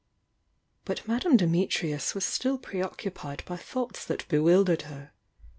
But 0.83 1.07
Madame 1.07 1.37
Dimitrius 1.37 2.15
was 2.15 2.25
still 2.25 2.57
preoccupied 2.57 3.43
by 3.45 3.57
thoughts 3.57 4.03
that 4.05 4.27
bewildered 4.29 4.81
her. 4.89 5.11